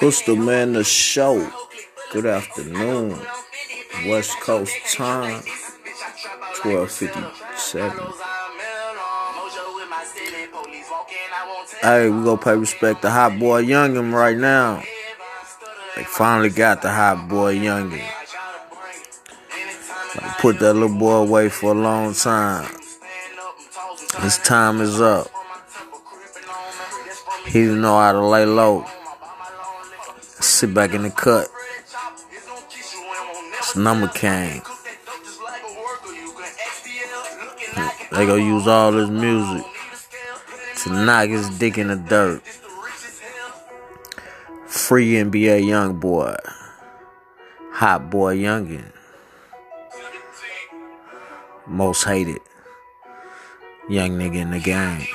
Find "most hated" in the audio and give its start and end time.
51.66-52.40